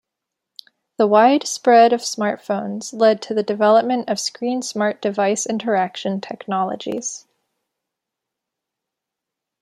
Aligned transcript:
The 0.97 1.05
wide 1.05 1.45
spread 1.45 1.93
of 1.93 1.99
smartphones 2.01 2.91
lead 2.91 3.21
to 3.21 3.35
the 3.35 3.43
development 3.43 4.09
of 4.09 4.19
screen-smart 4.19 4.99
device 4.99 5.45
interaction 5.45 6.19
technologies. 6.21 7.27